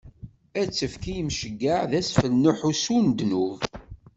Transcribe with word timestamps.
Ad 0.59 0.67
t-ifk 0.75 1.03
i 1.11 1.13
yimceyyeɛ 1.15 1.79
d 1.91 1.93
asfel 1.99 2.31
n 2.35 2.49
uḥussu 2.51 2.97
n 2.99 3.07
ddnub. 3.11 3.59